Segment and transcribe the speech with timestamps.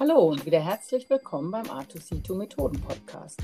[0.00, 3.40] Hallo und wieder herzlich willkommen beim R2C2 Methoden Podcast.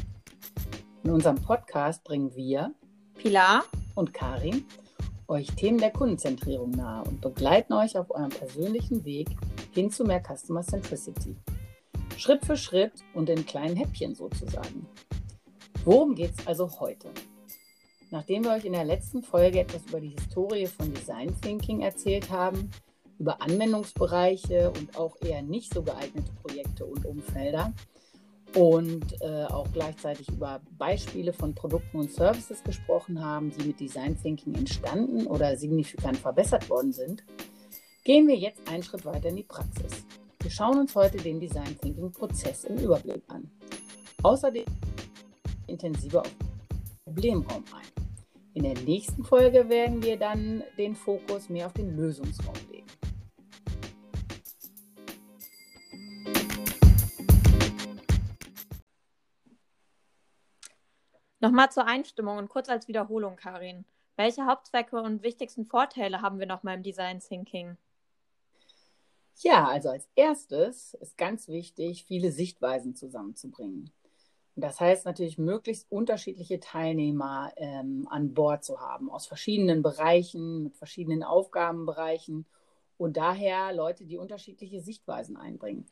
[1.05, 2.75] In unserem Podcast bringen wir,
[3.15, 3.63] Pilar
[3.95, 4.65] und Karin,
[5.29, 9.29] euch Themen der Kundenzentrierung nahe und begleiten euch auf eurem persönlichen Weg
[9.71, 11.37] hin zu mehr Customer Centricity.
[12.17, 14.89] Schritt für Schritt und in kleinen Häppchen sozusagen.
[15.85, 17.11] Worum geht es also heute?
[18.11, 22.29] Nachdem wir euch in der letzten Folge etwas über die Historie von Design Thinking erzählt
[22.29, 22.73] haben,
[23.21, 27.73] über Anwendungsbereiche und auch eher nicht so geeignete Projekte und Umfelder
[28.57, 34.21] und äh, auch gleichzeitig über Beispiele von Produkten und Services gesprochen haben, die mit Design
[34.21, 37.23] Thinking entstanden oder signifikant verbessert worden sind,
[38.05, 40.05] gehen wir jetzt einen Schritt weiter in die Praxis.
[40.41, 43.51] Wir schauen uns heute den Design Thinking Prozess im Überblick an.
[44.23, 44.65] Außerdem
[45.67, 46.35] intensiver auf
[47.05, 48.05] Problemraum ein.
[48.55, 52.80] In der nächsten Folge werden wir dann den Fokus mehr auf den Lösungsraum legen.
[61.41, 63.87] Nochmal zur Einstimmung und kurz als Wiederholung, Karin.
[64.17, 67.79] Welche Hauptzwecke und wichtigsten Vorteile haben wir nochmal im Design Thinking?
[69.39, 73.91] Ja, also als erstes ist ganz wichtig, viele Sichtweisen zusammenzubringen.
[74.55, 80.65] Und das heißt natürlich, möglichst unterschiedliche Teilnehmer ähm, an Bord zu haben, aus verschiedenen Bereichen,
[80.65, 82.45] mit verschiedenen Aufgabenbereichen
[82.99, 85.87] und daher Leute, die unterschiedliche Sichtweisen einbringen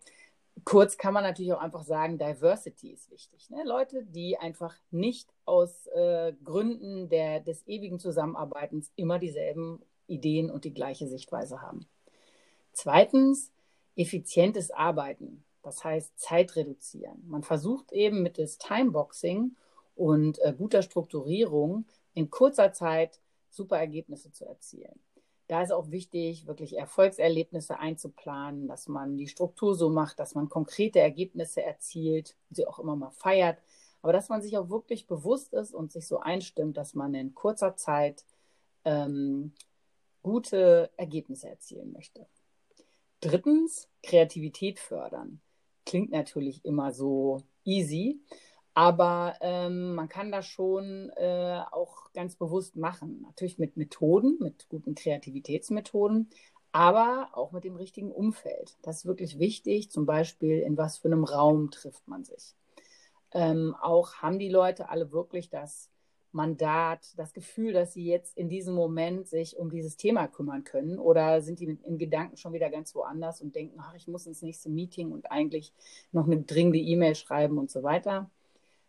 [0.64, 3.50] kurz kann man natürlich auch einfach sagen, Diversity ist wichtig.
[3.50, 3.62] Ne?
[3.64, 10.64] Leute, die einfach nicht aus äh, Gründen der, des ewigen Zusammenarbeitens immer dieselben Ideen und
[10.64, 11.86] die gleiche Sichtweise haben.
[12.72, 13.52] Zweitens,
[13.96, 15.44] effizientes Arbeiten.
[15.62, 17.22] Das heißt, Zeit reduzieren.
[17.26, 19.56] Man versucht eben mittels Timeboxing
[19.96, 23.20] und äh, guter Strukturierung in kurzer Zeit
[23.50, 24.98] super Ergebnisse zu erzielen
[25.48, 30.48] da ist auch wichtig, wirklich Erfolgserlebnisse einzuplanen, dass man die Struktur so macht, dass man
[30.48, 33.58] konkrete Ergebnisse erzielt, sie auch immer mal feiert,
[34.02, 37.34] aber dass man sich auch wirklich bewusst ist und sich so einstimmt, dass man in
[37.34, 38.24] kurzer Zeit
[38.84, 39.52] ähm,
[40.22, 42.26] gute Ergebnisse erzielen möchte.
[43.20, 45.40] Drittens, Kreativität fördern.
[45.86, 48.20] Klingt natürlich immer so easy,
[48.78, 53.22] aber ähm, man kann das schon äh, auch ganz bewusst machen.
[53.22, 56.30] Natürlich mit Methoden, mit guten Kreativitätsmethoden,
[56.70, 58.76] aber auch mit dem richtigen Umfeld.
[58.82, 59.90] Das ist wirklich wichtig.
[59.90, 62.54] Zum Beispiel, in was für einem Raum trifft man sich.
[63.32, 65.90] Ähm, auch haben die Leute alle wirklich das
[66.30, 71.00] Mandat, das Gefühl, dass sie jetzt in diesem Moment sich um dieses Thema kümmern können?
[71.00, 74.42] Oder sind die in Gedanken schon wieder ganz woanders und denken, ach, ich muss ins
[74.42, 75.72] nächste Meeting und eigentlich
[76.12, 78.30] noch eine dringende E-Mail schreiben und so weiter?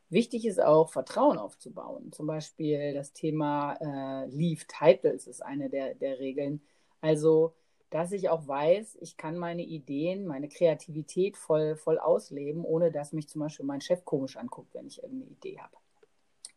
[0.10, 2.12] Wichtig ist auch, Vertrauen aufzubauen.
[2.12, 6.62] Zum Beispiel das Thema äh, Leave Titles ist eine der, der Regeln.
[7.00, 7.54] Also,
[7.92, 13.14] dass ich auch weiß, ich kann meine Ideen, meine Kreativität voll, voll ausleben, ohne dass
[13.14, 15.76] mich zum Beispiel mein Chef komisch anguckt, wenn ich irgendeine Idee habe.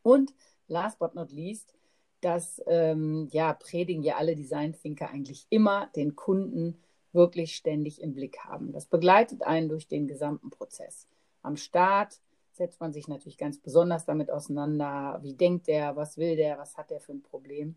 [0.02, 0.34] Und
[0.68, 1.74] last but not least,
[2.22, 6.80] das ähm, ja, predigen ja alle Design Thinker eigentlich immer, den Kunden
[7.12, 8.72] wirklich ständig im Blick haben.
[8.72, 11.06] Das begleitet einen durch den gesamten Prozess.
[11.42, 12.20] Am Start,
[12.56, 15.18] setzt man sich natürlich ganz besonders damit auseinander.
[15.22, 17.76] Wie denkt der, was will der, was hat der für ein Problem?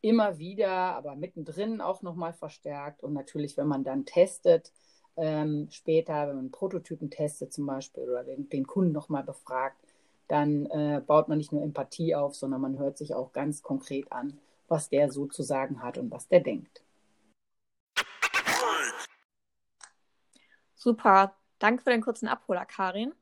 [0.00, 3.02] Immer wieder, aber mittendrin auch nochmal verstärkt.
[3.02, 4.72] Und natürlich, wenn man dann testet,
[5.16, 9.76] ähm, später, wenn man Prototypen testet zum Beispiel oder den, den Kunden nochmal befragt,
[10.28, 14.10] dann äh, baut man nicht nur Empathie auf, sondern man hört sich auch ganz konkret
[14.10, 14.38] an,
[14.68, 16.82] was der so zu sagen hat und was der denkt.
[20.74, 21.36] Super.
[21.58, 23.14] Danke für den kurzen Abholer, Karin.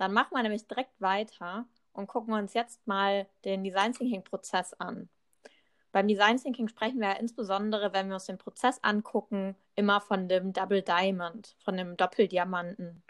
[0.00, 4.72] Dann machen wir nämlich direkt weiter und gucken uns jetzt mal den Design Thinking Prozess
[4.72, 5.10] an.
[5.92, 10.26] Beim Design Thinking sprechen wir ja insbesondere, wenn wir uns den Prozess angucken, immer von
[10.26, 13.02] dem Double Diamond, von dem Doppeldiamanten.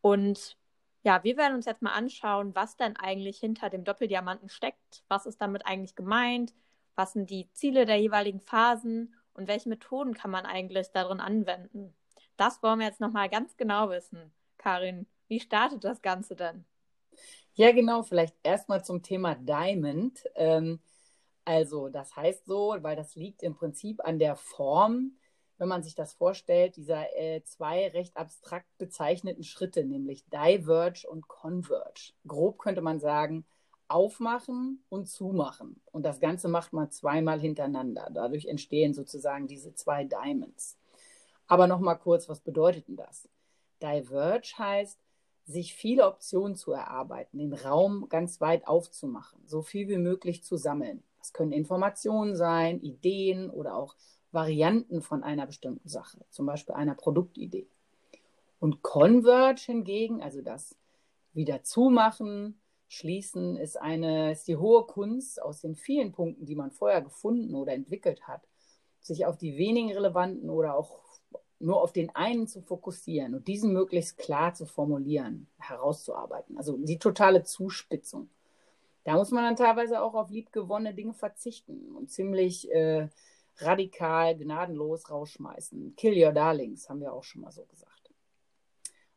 [0.00, 0.56] Und
[1.04, 5.04] ja, wir werden uns jetzt mal anschauen, was denn eigentlich hinter dem Doppeldiamanten steckt.
[5.06, 6.54] Was ist damit eigentlich gemeint?
[6.96, 9.14] Was sind die Ziele der jeweiligen Phasen?
[9.32, 11.94] Und welche Methoden kann man eigentlich darin anwenden?
[12.36, 14.32] Das wollen wir jetzt nochmal ganz genau wissen.
[14.58, 16.64] Karin, wie startet das Ganze dann?
[17.54, 20.24] Ja, genau, vielleicht erstmal zum Thema Diamond.
[20.34, 20.80] Ähm,
[21.44, 25.12] also, das heißt so, weil das liegt im Prinzip an der Form,
[25.58, 31.28] wenn man sich das vorstellt, dieser äh, zwei recht abstrakt bezeichneten Schritte, nämlich Diverge und
[31.28, 32.12] Converge.
[32.26, 33.46] Grob könnte man sagen,
[33.88, 35.80] aufmachen und zumachen.
[35.92, 38.10] Und das Ganze macht man zweimal hintereinander.
[38.12, 40.76] Dadurch entstehen sozusagen diese zwei Diamonds.
[41.46, 43.28] Aber nochmal kurz, was bedeutet denn das?
[43.80, 44.98] Diverge heißt,
[45.46, 50.56] sich viele Optionen zu erarbeiten, den Raum ganz weit aufzumachen, so viel wie möglich zu
[50.56, 51.02] sammeln.
[51.18, 53.94] Das können Informationen sein, Ideen oder auch
[54.32, 57.68] Varianten von einer bestimmten Sache, zum Beispiel einer Produktidee.
[58.58, 60.76] Und Converge hingegen, also das
[61.32, 66.70] wieder zumachen, schließen, ist, eine, ist die hohe Kunst aus den vielen Punkten, die man
[66.70, 68.42] vorher gefunden oder entwickelt hat,
[69.00, 71.05] sich auf die wenigen relevanten oder auch
[71.58, 76.58] nur auf den einen zu fokussieren und diesen möglichst klar zu formulieren, herauszuarbeiten.
[76.58, 78.28] Also die totale Zuspitzung.
[79.04, 83.08] Da muss man dann teilweise auch auf liebgewonnene Dinge verzichten und ziemlich äh,
[83.58, 85.94] radikal, gnadenlos rausschmeißen.
[85.96, 88.10] Kill your darlings, haben wir auch schon mal so gesagt.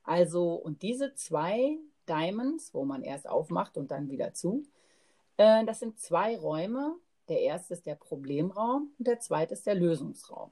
[0.03, 1.77] Also, und diese zwei
[2.07, 4.63] Diamonds, wo man erst aufmacht und dann wieder zu,
[5.37, 6.95] äh, das sind zwei Räume.
[7.27, 10.51] Der erste ist der Problemraum und der zweite ist der Lösungsraum.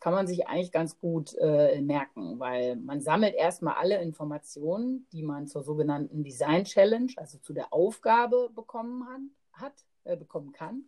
[0.00, 5.22] Kann man sich eigentlich ganz gut äh, merken, weil man sammelt erstmal alle Informationen, die
[5.22, 9.74] man zur sogenannten Design Challenge, also zu der Aufgabe bekommen hat, hat
[10.04, 10.84] äh, bekommen kann.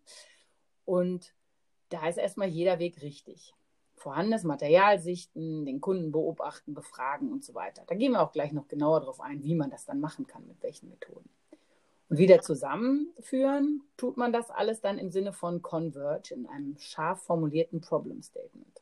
[0.85, 1.35] Und
[1.91, 3.55] da ist erstmal jeder Weg richtig.
[3.97, 7.85] Vorhandenes Material sichten, den Kunden beobachten, befragen und so weiter.
[7.87, 10.47] Da gehen wir auch gleich noch genauer darauf ein, wie man das dann machen kann,
[10.49, 11.29] mit welchen Methoden.
[12.09, 17.23] Und wieder zusammenführen tut man das alles dann im Sinne von Converge in einem scharf
[17.23, 18.82] formulierten Problem Statement.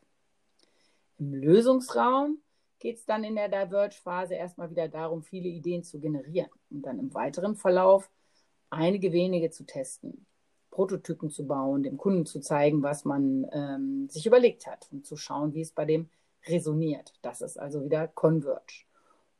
[1.20, 2.38] Im Lösungsraum
[2.78, 6.98] geht es dann in der Diverge-Phase erstmal wieder darum, viele Ideen zu generieren und dann
[6.98, 8.10] im weiteren Verlauf
[8.70, 10.26] einige wenige zu testen.
[10.70, 15.16] Prototypen zu bauen, dem Kunden zu zeigen, was man ähm, sich überlegt hat und zu
[15.16, 16.08] schauen, wie es bei dem
[16.46, 17.12] resoniert.
[17.20, 18.86] Das ist also wieder Converge.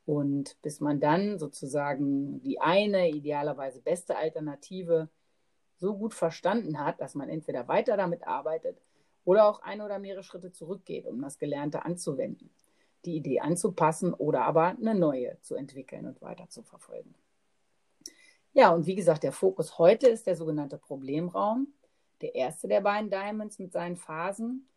[0.04, 5.08] Und bis man dann sozusagen die eine idealerweise beste Alternative
[5.78, 8.76] so gut verstanden hat, dass man entweder weiter damit arbeitet
[9.24, 12.50] oder auch ein oder mehrere Schritte zurückgeht, um das Gelernte anzuwenden,
[13.04, 17.14] die Idee anzupassen oder aber eine neue zu entwickeln und weiter zu verfolgen.
[18.52, 21.68] Ja, und wie gesagt, der Fokus heute ist der sogenannte Problemraum,
[22.20, 24.68] der erste der beiden Diamonds mit seinen Phasen.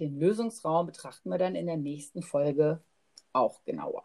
[0.00, 2.82] Den Lösungsraum betrachten wir dann in der nächsten Folge
[3.32, 4.02] auch genauer.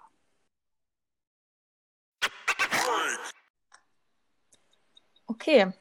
[5.26, 5.74] Okay,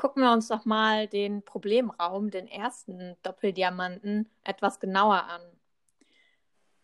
[0.00, 5.42] gucken wir uns doch mal den Problemraum, den ersten Doppeldiamanten, etwas genauer an.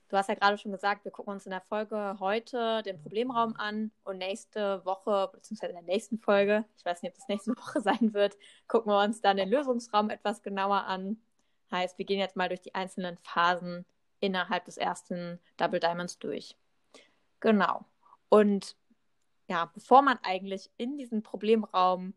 [0.09, 3.57] Du hast ja gerade schon gesagt, wir gucken uns in der Folge heute den Problemraum
[3.57, 7.53] an und nächste Woche, beziehungsweise in der nächsten Folge, ich weiß nicht, ob das nächste
[7.57, 8.37] Woche sein wird,
[8.69, 11.17] gucken wir uns dann den Lösungsraum etwas genauer an.
[11.71, 13.87] Heißt, wir gehen jetzt mal durch die einzelnen Phasen
[14.21, 16.55] innerhalb des ersten Double Diamonds durch.
[17.41, 17.87] Genau.
[18.29, 18.77] Und
[19.49, 22.13] ja, bevor man eigentlich in diesen Problemraum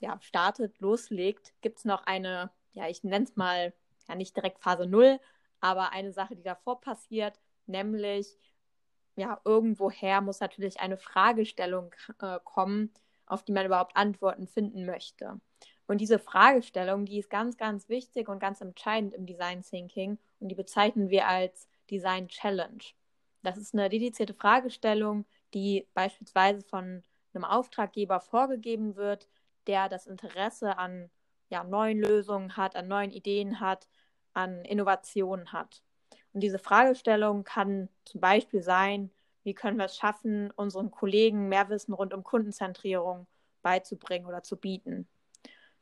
[0.00, 3.72] ja, startet, loslegt, gibt es noch eine, ja, ich nenne es mal,
[4.08, 5.18] ja nicht direkt Phase 0,
[5.60, 8.38] aber eine Sache, die davor passiert, nämlich,
[9.16, 12.92] ja, irgendwoher muss natürlich eine Fragestellung äh, kommen,
[13.26, 15.40] auf die man überhaupt Antworten finden möchte.
[15.86, 20.48] Und diese Fragestellung, die ist ganz, ganz wichtig und ganz entscheidend im Design Thinking und
[20.48, 22.82] die bezeichnen wir als Design Challenge.
[23.42, 27.02] Das ist eine dedizierte Fragestellung, die beispielsweise von
[27.32, 29.28] einem Auftraggeber vorgegeben wird,
[29.66, 31.10] der das Interesse an
[31.48, 33.88] ja, neuen Lösungen hat, an neuen Ideen hat,
[34.32, 35.82] an Innovationen hat.
[36.32, 39.10] Und diese Fragestellung kann zum Beispiel sein,
[39.42, 43.26] wie können wir es schaffen, unseren Kollegen mehr Wissen rund um Kundenzentrierung
[43.62, 45.08] beizubringen oder zu bieten.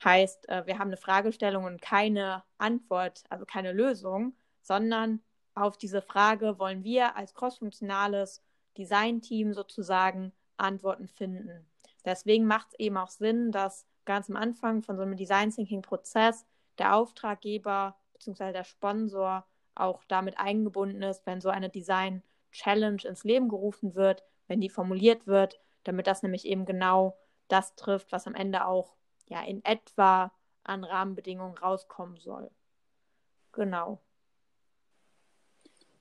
[0.03, 5.23] Heißt, äh, wir haben eine Fragestellung und keine Antwort, also keine Lösung, sondern
[5.55, 8.43] auf diese Frage wollen wir als crossfunktionales
[8.77, 11.67] Design-Team sozusagen Antworten finden.
[12.05, 15.83] Deswegen macht es eben auch Sinn, dass ganz am Anfang von so einem Design Thinking
[15.83, 16.47] Prozess
[16.79, 18.53] der Auftraggeber bzw.
[18.53, 24.23] der Sponsor auch damit eingebunden ist, wenn so eine Design Challenge ins Leben gerufen wird,
[24.47, 27.17] wenn die formuliert wird, damit das nämlich eben genau
[27.49, 28.95] das trifft, was am Ende auch
[29.29, 30.33] ja in etwa
[30.63, 32.51] an Rahmenbedingungen rauskommen soll.
[33.53, 34.01] Genau.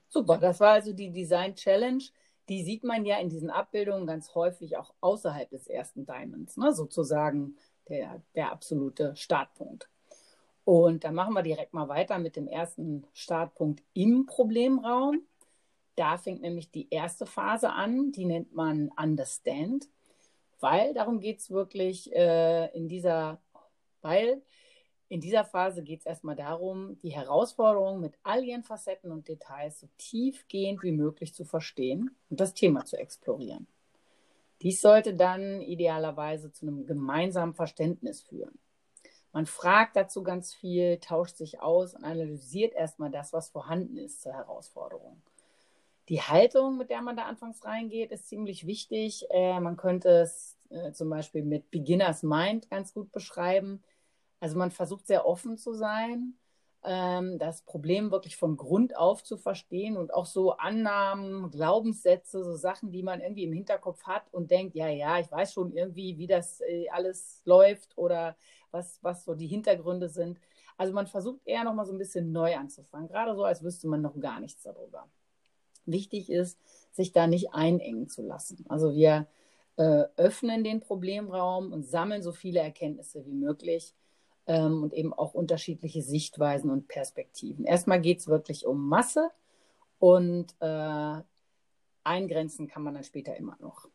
[0.08, 2.04] Super, das war also die Design Challenge.
[2.48, 6.72] Die sieht man ja in diesen Abbildungen ganz häufig auch außerhalb des ersten Diamonds, ne?
[6.72, 7.56] sozusagen
[7.88, 9.88] der, der absolute Startpunkt.
[10.64, 15.22] Und dann machen wir direkt mal weiter mit dem ersten Startpunkt im Problemraum.
[15.96, 19.88] Da fängt nämlich die erste Phase an, die nennt man Understand,
[20.60, 23.40] weil darum geht es wirklich äh, in dieser,
[24.00, 24.42] weil
[25.14, 29.78] in dieser Phase geht es erstmal darum, die Herausforderungen mit all ihren Facetten und Details
[29.78, 33.68] so tiefgehend wie möglich zu verstehen und das Thema zu explorieren.
[34.60, 38.58] Dies sollte dann idealerweise zu einem gemeinsamen Verständnis führen.
[39.30, 44.20] Man fragt dazu ganz viel, tauscht sich aus und analysiert erstmal das, was vorhanden ist
[44.20, 45.22] zur Herausforderung.
[46.08, 49.26] Die Haltung, mit der man da anfangs reingeht, ist ziemlich wichtig.
[49.30, 53.80] Äh, man könnte es äh, zum Beispiel mit Beginners Mind ganz gut beschreiben.
[54.44, 56.34] Also man versucht sehr offen zu sein,
[56.84, 62.54] ähm, das Problem wirklich von Grund auf zu verstehen und auch so Annahmen, Glaubenssätze, so
[62.54, 66.18] Sachen, die man irgendwie im Hinterkopf hat und denkt, ja, ja, ich weiß schon irgendwie,
[66.18, 68.36] wie das äh, alles läuft oder
[68.70, 70.38] was, was so die Hintergründe sind.
[70.76, 73.88] Also man versucht eher noch mal so ein bisschen neu anzufangen, gerade so, als wüsste
[73.88, 75.08] man noch gar nichts darüber.
[75.86, 76.58] Wichtig ist,
[76.92, 78.62] sich da nicht einengen zu lassen.
[78.68, 79.26] Also wir
[79.76, 83.94] äh, öffnen den Problemraum und sammeln so viele Erkenntnisse wie möglich
[84.46, 87.64] ähm, und eben auch unterschiedliche Sichtweisen und Perspektiven.
[87.64, 89.30] Erstmal geht es wirklich um Masse
[89.98, 91.20] und äh,
[92.04, 93.88] eingrenzen kann man dann später immer noch.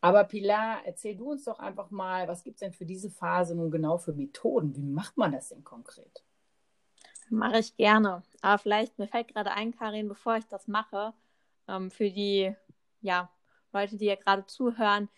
[0.00, 3.54] Aber Pilar, erzähl du uns doch einfach mal, was gibt es denn für diese Phase
[3.54, 4.74] nun genau für Methoden?
[4.74, 6.24] Wie macht man das denn konkret?
[7.30, 8.22] Mache ich gerne.
[8.40, 11.14] Aber vielleicht, mir fällt gerade ein, Karin, bevor ich das mache,
[11.68, 12.52] ähm, für die
[13.00, 13.30] ja,
[13.72, 15.08] Leute, die ja gerade zuhören,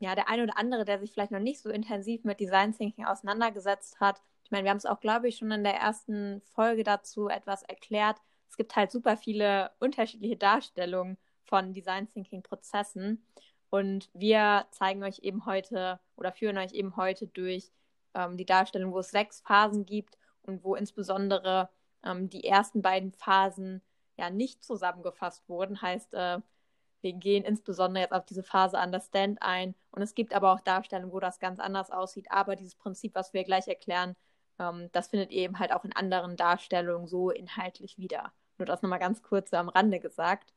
[0.00, 3.04] ja, der eine oder andere, der sich vielleicht noch nicht so intensiv mit Design Thinking
[3.04, 4.20] auseinandergesetzt hat.
[4.44, 7.62] Ich meine, wir haben es auch, glaube ich, schon in der ersten Folge dazu etwas
[7.64, 8.16] erklärt.
[8.48, 13.24] Es gibt halt super viele unterschiedliche Darstellungen von Design Thinking Prozessen.
[13.70, 17.70] Und wir zeigen euch eben heute oder führen euch eben heute durch
[18.14, 21.68] ähm, die Darstellung, wo es sechs Phasen gibt und wo insbesondere
[22.04, 23.82] ähm, die ersten beiden Phasen
[24.16, 25.82] ja nicht zusammengefasst wurden.
[25.82, 26.38] Heißt, äh,
[27.00, 29.74] wir gehen insbesondere jetzt auf diese Phase Understand ein.
[29.90, 32.26] Und es gibt aber auch Darstellungen, wo das ganz anders aussieht.
[32.30, 34.16] Aber dieses Prinzip, was wir gleich erklären,
[34.58, 38.32] ähm, das findet ihr eben halt auch in anderen Darstellungen so inhaltlich wieder.
[38.58, 40.52] Nur das nochmal ganz kurz am Rande gesagt.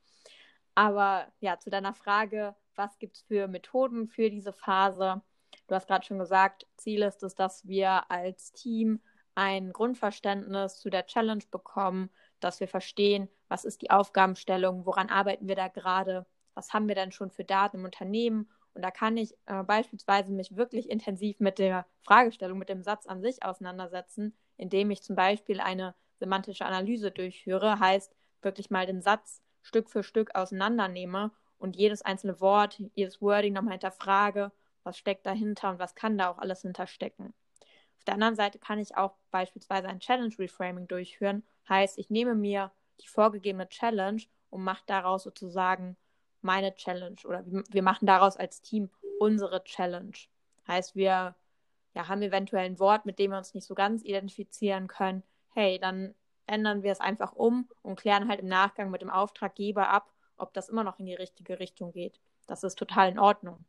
[0.74, 5.22] Aber ja, zu deiner Frage, was gibt es für Methoden für diese Phase?
[5.68, 9.00] Du hast gerade schon gesagt, Ziel ist es, dass wir als Team
[9.34, 15.48] ein Grundverständnis zu der Challenge bekommen, dass wir verstehen, was ist die Aufgabenstellung, woran arbeiten
[15.48, 18.50] wir da gerade, was haben wir denn schon für Daten im Unternehmen.
[18.74, 23.06] Und da kann ich äh, beispielsweise mich wirklich intensiv mit der Fragestellung, mit dem Satz
[23.06, 29.02] an sich auseinandersetzen, indem ich zum Beispiel eine semantische Analyse durchführe, heißt wirklich mal den
[29.02, 35.26] Satz Stück für Stück auseinandernehme und jedes einzelne Wort, jedes Wording nochmal hinterfrage, was steckt
[35.26, 37.34] dahinter und was kann da auch alles hinterstecken.
[37.98, 41.44] Auf der anderen Seite kann ich auch beispielsweise ein Challenge Reframing durchführen.
[41.68, 45.96] Heißt, ich nehme mir die vorgegebene Challenge und mache daraus sozusagen
[46.44, 50.16] meine Challenge oder wir machen daraus als Team unsere Challenge.
[50.66, 51.34] Heißt, wir
[51.94, 55.22] ja, haben eventuell ein Wort, mit dem wir uns nicht so ganz identifizieren können.
[55.50, 56.14] Hey, dann
[56.46, 60.52] ändern wir es einfach um und klären halt im Nachgang mit dem Auftraggeber ab, ob
[60.54, 62.20] das immer noch in die richtige Richtung geht.
[62.46, 63.64] Das ist total in Ordnung.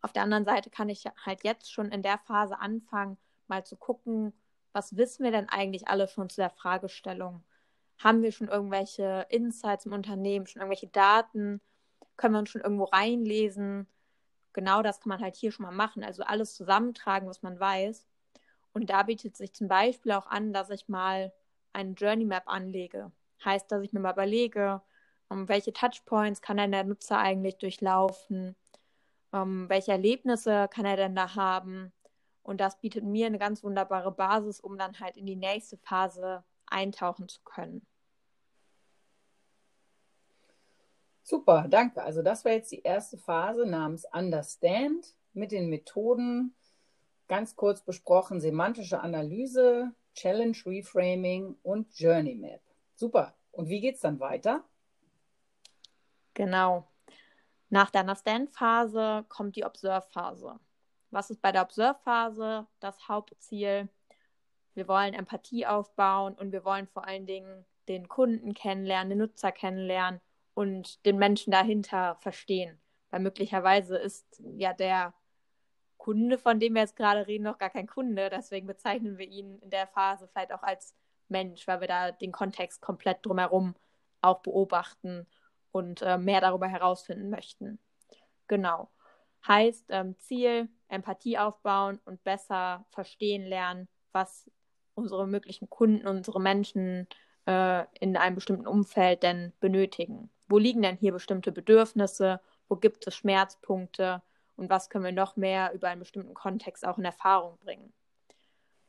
[0.00, 3.76] Auf der anderen Seite kann ich halt jetzt schon in der Phase anfangen, mal zu
[3.76, 4.32] gucken,
[4.72, 7.44] was wissen wir denn eigentlich alle schon zu der Fragestellung?
[8.02, 11.60] Haben wir schon irgendwelche Insights im Unternehmen, schon irgendwelche Daten?
[12.16, 13.86] Können wir uns schon irgendwo reinlesen?
[14.52, 16.02] Genau das kann man halt hier schon mal machen.
[16.02, 18.08] Also alles zusammentragen, was man weiß.
[18.72, 21.32] Und da bietet sich zum Beispiel auch an, dass ich mal
[21.72, 23.12] eine Journey Map anlege.
[23.44, 24.82] Heißt, dass ich mir mal überlege,
[25.28, 28.56] um welche Touchpoints kann denn der Nutzer eigentlich durchlaufen?
[29.30, 31.92] Um, welche Erlebnisse kann er denn da haben?
[32.42, 36.42] Und das bietet mir eine ganz wunderbare Basis, um dann halt in die nächste Phase
[36.66, 37.86] eintauchen zu können.
[41.22, 42.02] Super, danke.
[42.02, 46.54] Also das war jetzt die erste Phase namens Understand mit den Methoden,
[47.28, 52.60] ganz kurz besprochen, semantische Analyse, Challenge Reframing und Journey Map.
[52.94, 53.34] Super.
[53.52, 54.64] Und wie geht es dann weiter?
[56.34, 56.86] Genau.
[57.70, 60.58] Nach der Understand-Phase kommt die Observe-Phase.
[61.10, 63.88] Was ist bei der Observe-Phase das Hauptziel?
[64.74, 69.52] Wir wollen Empathie aufbauen und wir wollen vor allen Dingen den Kunden kennenlernen, den Nutzer
[69.52, 70.20] kennenlernen
[70.54, 72.78] und den Menschen dahinter verstehen.
[73.10, 75.14] Weil möglicherweise ist ja der
[75.98, 78.28] Kunde, von dem wir jetzt gerade reden, noch gar kein Kunde.
[78.30, 80.94] Deswegen bezeichnen wir ihn in der Phase vielleicht auch als
[81.28, 83.74] Mensch, weil wir da den Kontext komplett drumherum
[84.20, 85.26] auch beobachten
[85.70, 87.78] und äh, mehr darüber herausfinden möchten.
[88.48, 88.90] Genau.
[89.46, 94.50] Heißt ähm, Ziel, Empathie aufbauen und besser verstehen lernen, was
[94.94, 97.08] unsere möglichen Kunden, unsere Menschen
[97.46, 100.30] äh, in einem bestimmten Umfeld denn benötigen.
[100.52, 102.38] Wo liegen denn hier bestimmte Bedürfnisse?
[102.68, 104.20] Wo gibt es Schmerzpunkte?
[104.54, 107.90] Und was können wir noch mehr über einen bestimmten Kontext auch in Erfahrung bringen?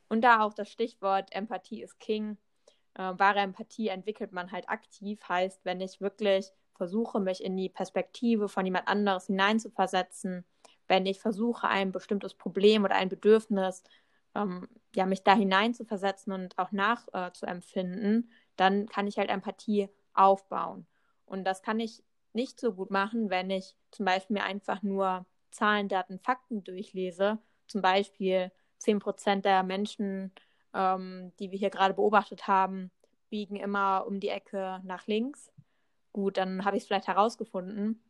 [0.09, 2.37] Und da auch das Stichwort Empathie ist King.
[2.95, 7.69] Äh, wahre Empathie entwickelt man halt aktiv, heißt, wenn ich wirklich versuche, mich in die
[7.69, 10.43] Perspektive von jemand anderes hineinzuversetzen,
[10.89, 13.83] wenn ich versuche, ein bestimmtes Problem oder ein Bedürfnis,
[14.35, 20.87] ähm, ja, mich da hineinzuversetzen und auch nachzuempfinden, äh, dann kann ich halt Empathie aufbauen.
[21.33, 25.25] Und das kann ich nicht so gut machen, wenn ich zum Beispiel mir einfach nur
[25.51, 27.39] Zahlen, Daten, Fakten durchlese.
[27.67, 30.31] Zum Beispiel 10% der Menschen
[30.73, 32.91] ähm, die wir hier gerade beobachtet haben,
[33.29, 35.51] biegen immer um die Ecke nach links.
[36.11, 38.03] Gut, dann habe ich es vielleicht herausgefunden.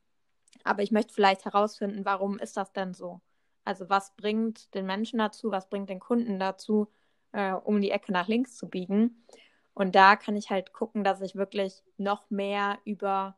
[0.64, 3.22] Aber ich möchte vielleicht herausfinden, warum ist das denn so?
[3.66, 6.88] Also was bringt den Menschen dazu, was bringt den Kunden dazu,
[7.32, 9.26] äh, um die Ecke nach links zu biegen?
[9.74, 13.38] Und da kann ich halt gucken, dass ich wirklich noch mehr über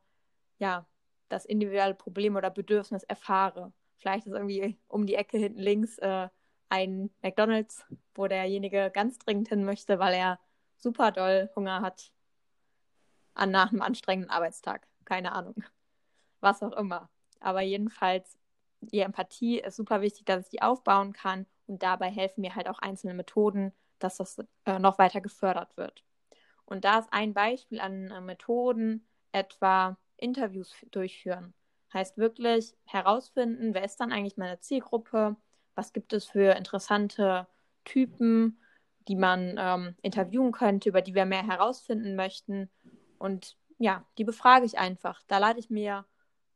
[0.58, 0.86] ja,
[1.30, 3.72] das individuelle Problem oder Bedürfnis erfahre.
[3.98, 6.28] Vielleicht ist irgendwie um die Ecke hinten links äh,
[6.70, 10.40] ein McDonalds, wo derjenige ganz dringend hin möchte, weil er
[10.78, 12.12] super doll Hunger hat
[13.34, 14.88] an nach einem anstrengenden Arbeitstag.
[15.06, 15.56] Keine Ahnung.
[16.42, 17.10] Was auch immer.
[17.40, 18.38] Aber jedenfalls,
[18.82, 21.46] die Empathie ist super wichtig, dass ich die aufbauen kann.
[21.68, 26.04] Und dabei helfen mir halt auch einzelne Methoden, dass das äh, noch weiter gefördert wird.
[26.66, 31.54] Und da ist ein Beispiel an äh, Methoden, etwa Interviews durchführen.
[31.94, 35.36] Heißt wirklich herausfinden, wer ist dann eigentlich meine Zielgruppe,
[35.76, 37.48] was gibt es für interessante
[37.84, 38.60] Typen,
[39.08, 42.70] die man ähm, interviewen könnte, über die wir mehr herausfinden möchten.
[43.20, 45.22] Und ja, die befrage ich einfach.
[45.28, 46.06] Da lade ich mir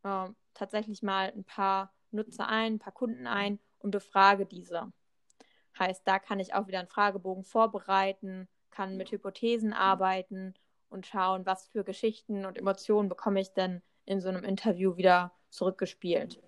[0.04, 4.92] äh, tatsächlich mal ein paar Nutzer ein, ein paar Kunden ein und befrage diese.
[5.78, 10.54] Heißt, da kann ich auch wieder einen Fragebogen vorbereiten, kann mit Hypothesen arbeiten
[10.90, 15.32] und schauen, was für Geschichten und Emotionen bekomme ich denn in so einem Interview wieder
[15.50, 16.42] zurückgespielt.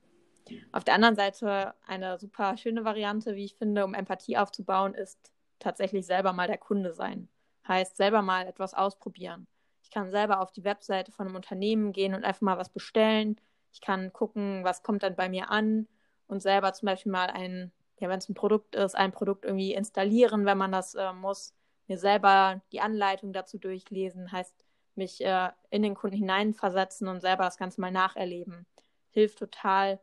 [0.71, 5.31] Auf der anderen Seite eine super schöne Variante, wie ich finde, um Empathie aufzubauen, ist
[5.59, 7.29] tatsächlich selber mal der Kunde sein.
[7.67, 9.47] Heißt, selber mal etwas ausprobieren.
[9.83, 13.39] Ich kann selber auf die Webseite von einem Unternehmen gehen und einfach mal was bestellen.
[13.71, 15.87] Ich kann gucken, was kommt dann bei mir an
[16.27, 19.73] und selber zum Beispiel mal ein, ja, wenn es ein Produkt ist, ein Produkt irgendwie
[19.73, 21.53] installieren, wenn man das äh, muss
[21.91, 24.55] mir selber die Anleitung dazu durchlesen, heißt
[24.95, 28.65] mich äh, in den Kunden hineinversetzen und selber das Ganze mal nacherleben.
[29.09, 29.99] Hilft total,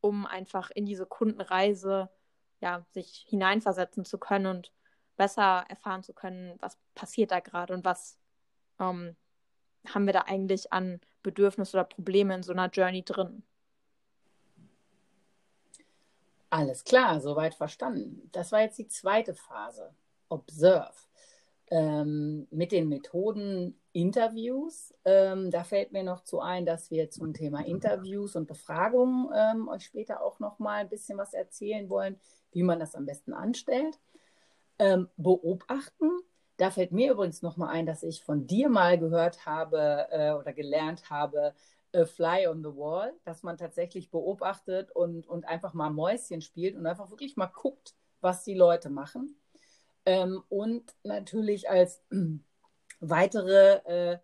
[0.00, 2.10] um einfach in diese Kundenreise
[2.60, 4.72] ja, sich hineinversetzen zu können und
[5.16, 8.18] besser erfahren zu können, was passiert da gerade und was
[8.78, 9.16] ähm,
[9.92, 13.42] haben wir da eigentlich an Bedürfnissen oder Probleme in so einer Journey drin.
[16.50, 18.28] Alles klar, soweit verstanden.
[18.30, 19.92] Das war jetzt die zweite Phase.
[20.28, 20.94] Observe
[21.72, 24.94] ähm, mit den Methoden Interviews.
[25.06, 29.68] Ähm, da fällt mir noch zu ein, dass wir zum Thema Interviews und Befragungen ähm,
[29.68, 33.32] euch später auch noch mal ein bisschen was erzählen wollen, wie man das am besten
[33.32, 33.98] anstellt.
[34.78, 36.10] Ähm, beobachten.
[36.58, 40.32] Da fällt mir übrigens noch mal ein, dass ich von dir mal gehört habe äh,
[40.32, 41.54] oder gelernt habe,
[41.94, 46.76] a Fly on the Wall, dass man tatsächlich beobachtet und, und einfach mal Mäuschen spielt
[46.76, 49.36] und einfach wirklich mal guckt, was die Leute machen.
[50.04, 52.02] Ähm, und natürlich als
[53.00, 54.18] weitere, äh,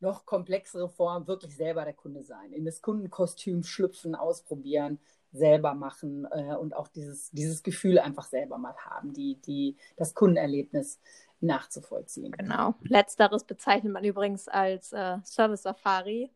[0.00, 2.52] noch komplexere Form wirklich selber der Kunde sein.
[2.52, 4.98] In das Kundenkostüm schlüpfen, ausprobieren,
[5.32, 10.14] selber machen äh, und auch dieses, dieses Gefühl einfach selber mal haben, die, die, das
[10.14, 11.00] Kundenerlebnis
[11.40, 12.32] nachzuvollziehen.
[12.32, 12.74] Genau.
[12.82, 16.30] Letzteres bezeichnet man übrigens als äh, Service Safari.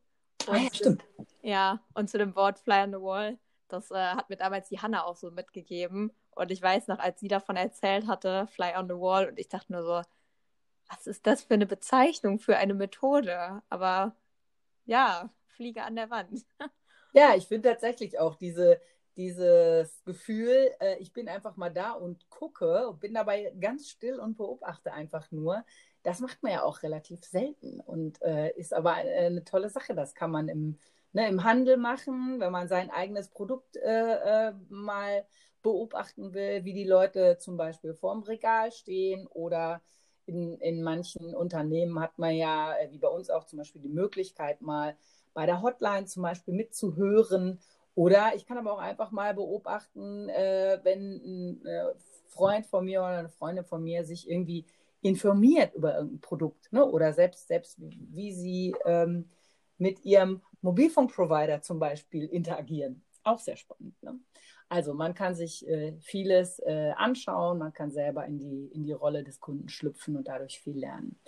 [0.48, 1.04] ah, ja, stimmt.
[1.42, 4.80] Ja, und zu dem Wort Fly on the Wall, das äh, hat mir damals die
[4.80, 6.12] Hanna auch so mitgegeben.
[6.36, 9.48] Und ich weiß noch, als sie davon erzählt hatte, Fly on the Wall, und ich
[9.48, 10.02] dachte nur so,
[10.88, 13.62] was ist das für eine Bezeichnung für eine Methode?
[13.70, 14.14] Aber
[14.84, 16.46] ja, Fliege an der Wand.
[17.12, 18.80] ja, ich finde tatsächlich auch diese,
[19.16, 24.36] dieses Gefühl, äh, ich bin einfach mal da und gucke, bin dabei ganz still und
[24.36, 25.64] beobachte einfach nur.
[26.02, 29.94] Das macht man ja auch relativ selten und äh, ist aber eine, eine, tolle Sache.
[29.94, 30.78] Das kann man im,
[31.12, 35.26] ne, im Handel machen, wenn man sein eigenes Produkt äh, äh mal
[35.66, 39.82] beobachten will, wie die Leute zum Beispiel vorm Regal stehen oder
[40.24, 43.88] in, in manchen Unternehmen hat man ja, äh, wie bei uns auch zum Beispiel, die
[43.88, 44.96] Möglichkeit, mal
[45.34, 47.58] bei der Hotline zum Beispiel mitzuhören.
[47.96, 51.94] Oder ich kann aber auch einfach mal beobachten, äh, wenn ein äh,
[52.28, 54.66] Freund von mir oder eine Freundin von mir sich irgendwie
[55.02, 56.84] informiert über irgendein Produkt ne?
[56.84, 59.28] oder selbst, selbst wie sie ähm,
[59.78, 63.02] mit ihrem Mobilfunkprovider zum Beispiel interagieren.
[63.24, 64.00] Auch sehr spannend.
[64.02, 64.20] Ne?
[64.68, 68.92] Also man kann sich äh, vieles äh, anschauen, man kann selber in die, in die
[68.92, 71.18] Rolle des Kunden schlüpfen und dadurch viel lernen.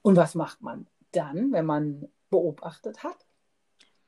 [0.00, 3.26] Und was macht man dann, wenn man beobachtet hat?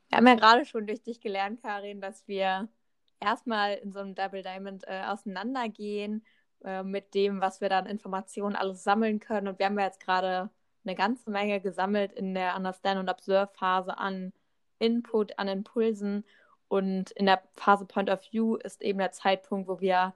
[0.09, 2.67] Wir haben ja gerade schon durch dich gelernt, Karin, dass wir
[3.19, 6.25] erstmal in so einem Double Diamond äh, auseinandergehen
[6.63, 9.47] äh, mit dem, was wir dann Informationen alles sammeln können.
[9.47, 10.49] Und wir haben ja jetzt gerade
[10.83, 14.33] eine ganze Menge gesammelt in der Understand- und Observe-Phase an
[14.79, 16.25] Input, an Impulsen.
[16.75, 20.13] Und in der Phase Point of View ist eben der Zeitpunkt, wo wir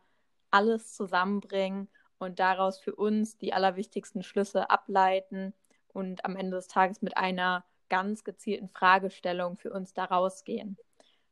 [0.52, 5.54] alles zusammenbringen und daraus für uns die allerwichtigsten Schlüsse ableiten
[5.94, 10.78] und am Ende des Tages mit einer ganz gezielten Fragestellung für uns da rausgehen.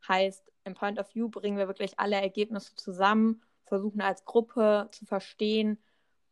[0.08, 5.04] Heißt, im Point of View bringen wir wirklich alle Ergebnisse zusammen, versuchen als Gruppe zu
[5.04, 5.76] verstehen,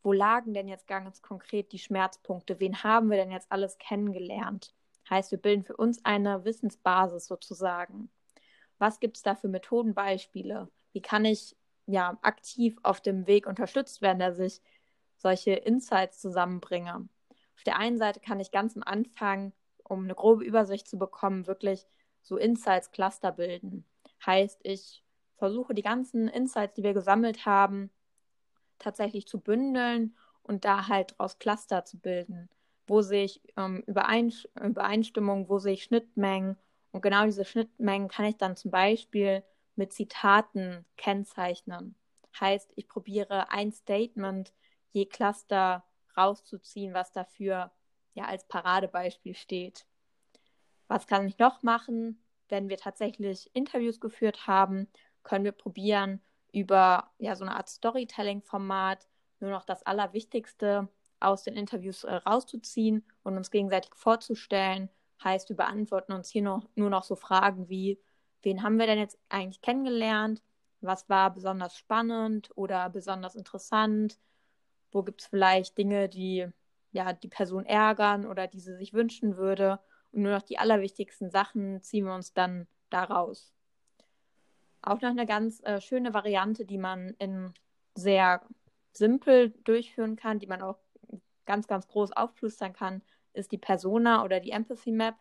[0.03, 2.61] wo lagen denn jetzt ganz konkret die Schmerzpunkte?
[2.61, 4.73] Wen haben wir denn jetzt alles kennengelernt?
[5.11, 8.09] Heißt, wir bilden für uns eine Wissensbasis sozusagen.
[8.79, 10.69] Was gibt es da für Methodenbeispiele?
[10.93, 14.61] Wie kann ich ja aktiv auf dem Weg unterstützt werden, dass ich
[15.17, 17.09] solche Insights zusammenbringe?
[17.57, 19.53] Auf der einen Seite kann ich ganz am Anfang,
[19.85, 21.87] um eine grobe Übersicht zu bekommen, wirklich
[22.23, 23.85] so Insights-Cluster bilden.
[24.25, 25.03] Heißt, ich
[25.37, 27.91] versuche die ganzen Insights, die wir gesammelt haben,
[28.79, 32.49] tatsächlich zu bündeln und da halt daraus Cluster zu bilden.
[32.87, 36.57] Wo sehe ich ähm, Übereinst Übereinstimmung, wo sehe ich Schnittmengen
[36.97, 41.95] und genau diese Schnittmengen kann ich dann zum Beispiel mit Zitaten kennzeichnen.
[42.41, 44.55] Heißt, ich probiere ein Statement
[44.93, 45.85] je Cluster
[46.17, 47.71] rauszuziehen, was dafür
[48.15, 49.85] ja als Paradebeispiel steht.
[50.89, 52.19] Was kann ich noch machen?
[52.49, 54.89] Wenn wir tatsächlich Interviews geführt haben,
[55.23, 59.07] können wir probieren, über ja, so eine Art Storytelling-Format
[59.41, 60.89] nur noch das Allerwichtigste
[61.21, 64.89] aus den Interviews äh, rauszuziehen und uns gegenseitig vorzustellen.
[65.23, 67.99] Heißt, wir beantworten uns hier noch, nur noch so Fragen wie,
[68.43, 70.43] wen haben wir denn jetzt eigentlich kennengelernt?
[70.81, 74.19] Was war besonders spannend oder besonders interessant?
[74.93, 76.47] Wo gibt es vielleicht Dinge, die
[76.93, 79.81] ja, die Person ärgern oder die sie sich wünschen würde?
[80.13, 83.53] Und nur noch die allerwichtigsten Sachen ziehen wir uns dann daraus.
[84.83, 87.53] Auch noch eine ganz äh, schöne Variante, die man in
[87.95, 88.43] sehr
[88.93, 90.79] simpel durchführen kann, die man auch
[91.45, 93.03] ganz, ganz groß aufplustern kann,
[93.37, 95.17] ist die Persona oder die Empathy Map.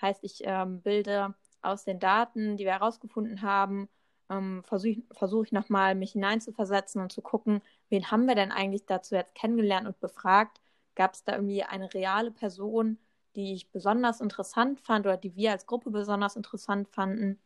[0.00, 3.88] Heißt, ich ähm, bilde aus den Daten, die wir herausgefunden haben,
[4.30, 8.86] ähm, versuche versuch ich nochmal, mich hineinzuversetzen und zu gucken, wen haben wir denn eigentlich
[8.86, 10.60] dazu jetzt kennengelernt und befragt?
[10.94, 12.98] Gab es da irgendwie eine reale Person,
[13.36, 17.40] die ich besonders interessant fand oder die wir als Gruppe besonders interessant fanden?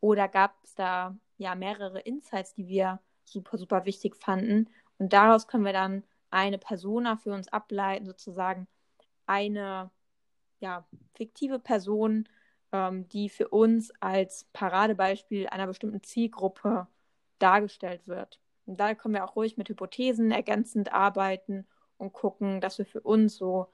[0.00, 4.70] Oder gab es da ja mehrere Insights, die wir super, super wichtig fanden?
[4.98, 8.66] Und daraus können wir dann eine Persona für uns ableiten, sozusagen
[9.26, 9.90] eine
[10.60, 12.28] ja, fiktive Person,
[12.72, 16.86] ähm, die für uns als Paradebeispiel einer bestimmten Zielgruppe
[17.38, 18.40] dargestellt wird.
[18.66, 21.66] Und da können wir auch ruhig mit Hypothesen ergänzend arbeiten
[21.98, 23.68] und gucken, dass wir für uns so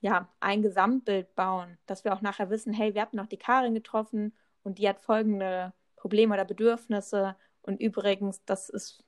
[0.00, 3.74] ja, ein Gesamtbild bauen, dass wir auch nachher wissen, hey, wir hatten noch die Karin
[3.74, 9.04] getroffen und die hat folgende Probleme oder Bedürfnisse und übrigens, das ist,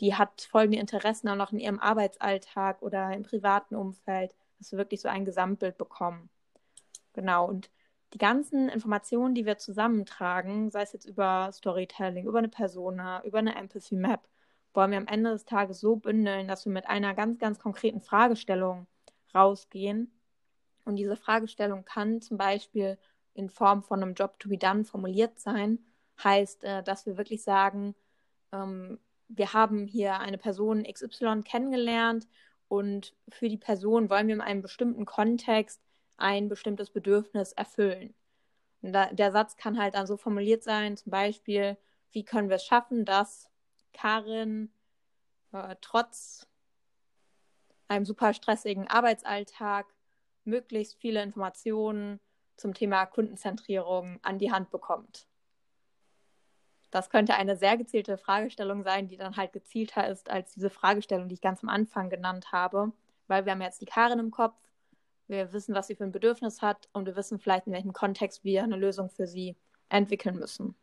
[0.00, 4.78] die hat folgende Interessen auch noch in ihrem Arbeitsalltag oder im privaten Umfeld, dass wir
[4.78, 6.30] wirklich so ein Gesamtbild bekommen.
[7.12, 7.70] Genau, und
[8.14, 13.38] die ganzen Informationen, die wir zusammentragen, sei es jetzt über Storytelling, über eine Persona, über
[13.38, 14.28] eine Empathy Map,
[14.72, 18.00] wollen wir am Ende des Tages so bündeln, dass wir mit einer ganz, ganz konkreten
[18.00, 18.86] Fragestellung
[19.34, 20.12] rausgehen.
[20.84, 22.98] Und diese Fragestellung kann zum Beispiel
[23.34, 25.78] in Form von einem Job to be done formuliert sein.
[26.22, 27.94] Heißt, äh, dass wir wirklich sagen,
[28.52, 32.26] ähm, wir haben hier eine Person XY kennengelernt
[32.68, 35.80] und für die Person wollen wir in einem bestimmten Kontext
[36.16, 38.14] ein bestimmtes Bedürfnis erfüllen.
[38.82, 41.76] Da, der Satz kann halt dann so formuliert sein, zum Beispiel,
[42.12, 43.50] wie können wir es schaffen, dass
[43.92, 44.70] Karin
[45.52, 46.46] äh, trotz
[47.88, 49.86] einem super stressigen Arbeitsalltag
[50.44, 52.20] möglichst viele Informationen
[52.56, 55.27] zum Thema Kundenzentrierung an die Hand bekommt.
[56.90, 61.28] Das könnte eine sehr gezielte Fragestellung sein, die dann halt gezielter ist als diese Fragestellung,
[61.28, 62.92] die ich ganz am Anfang genannt habe,
[63.26, 64.54] weil wir haben jetzt die Karin im Kopf
[65.28, 68.44] wir wissen, was sie für ein Bedürfnis hat und wir wissen vielleicht, in welchem Kontext
[68.44, 69.56] wir eine Lösung für sie
[69.90, 70.74] entwickeln müssen.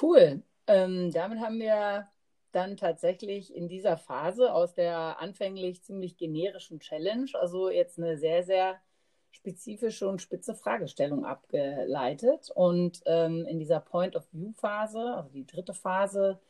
[0.00, 0.42] Cool.
[0.66, 2.08] Ähm, damit haben wir
[2.52, 8.42] dann tatsächlich in dieser Phase aus der anfänglich ziemlich generischen Challenge, also jetzt eine sehr,
[8.44, 8.80] sehr
[9.30, 12.50] spezifische und spitze Fragestellung abgeleitet.
[12.54, 16.40] Und ähm, in dieser Point-of-View-Phase, also die dritte Phase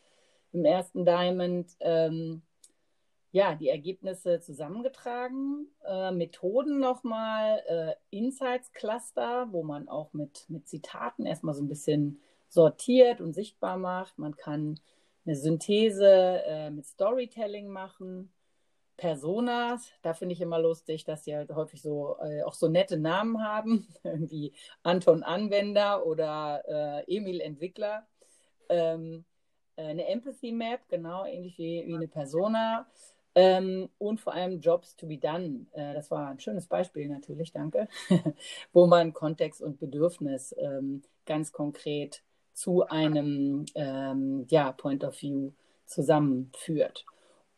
[0.52, 2.42] im ersten Diamond, ähm,
[3.32, 11.26] ja, die Ergebnisse zusammengetragen, äh, Methoden nochmal, äh, Insights-Cluster, wo man auch mit, mit Zitaten
[11.26, 14.18] erstmal so ein bisschen sortiert und sichtbar macht.
[14.18, 14.80] Man kann
[15.24, 18.32] eine Synthese äh, mit Storytelling machen.
[19.00, 22.98] Personas, da finde ich immer lustig, dass sie halt häufig so äh, auch so nette
[22.98, 28.06] Namen haben, wie Anton Anwender oder äh, Emil Entwickler.
[28.68, 29.24] Ähm,
[29.76, 32.86] äh, eine Empathy Map, genau, ähnlich wie, wie eine Persona.
[33.34, 35.64] Ähm, und vor allem Jobs to be done.
[35.72, 37.88] Äh, das war ein schönes Beispiel natürlich, danke,
[38.74, 45.52] wo man Kontext und Bedürfnis ähm, ganz konkret zu einem ähm, ja, Point of View
[45.86, 47.06] zusammenführt.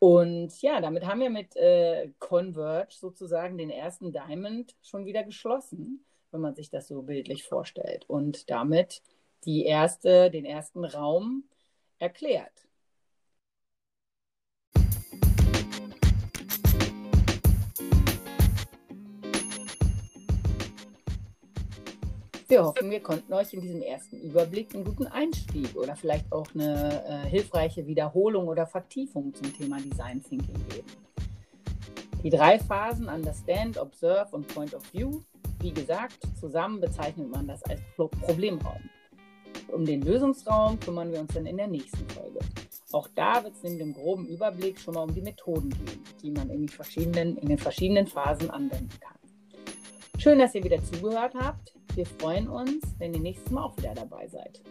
[0.03, 6.05] Und ja, damit haben wir mit äh, Converge sozusagen den ersten Diamond schon wieder geschlossen,
[6.33, 8.05] wenn man sich das so bildlich vorstellt.
[8.09, 9.01] Und damit
[9.45, 11.45] die erste, den ersten Raum
[12.01, 12.67] erklärt.
[22.53, 26.47] Wir hoffen, wir konnten euch in diesem ersten Überblick einen guten Einstieg oder vielleicht auch
[26.53, 30.87] eine äh, hilfreiche Wiederholung oder Vertiefung zum Thema Design Thinking geben.
[32.23, 35.23] Die drei Phasen Understand, Observe und Point of View,
[35.61, 38.83] wie gesagt, zusammen bezeichnet man das als Problemraum.
[39.69, 42.41] Um den Lösungsraum kümmern wir uns dann in der nächsten Folge.
[42.93, 46.31] Auch da wird es neben dem groben Überblick schon mal um die Methoden gehen, die
[46.31, 49.17] man in, verschiedenen, in den verschiedenen Phasen anwenden kann.
[50.19, 51.73] Schön, dass ihr wieder zugehört habt.
[51.95, 54.63] Wir freuen uns, wenn ihr nächstes Mal auch wieder dabei seid.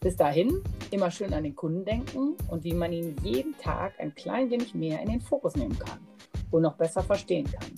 [0.00, 0.60] Bis dahin,
[0.90, 4.74] immer schön an den Kunden denken und wie man ihn jeden Tag ein klein wenig
[4.74, 6.00] mehr in den Fokus nehmen kann
[6.50, 7.70] und noch besser verstehen kann.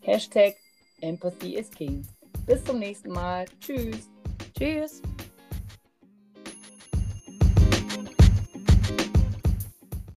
[0.00, 0.56] Hashtag
[1.02, 2.06] Empathy is King.
[2.46, 3.44] Bis zum nächsten Mal.
[3.60, 4.08] Tschüss.
[4.56, 5.02] Tschüss.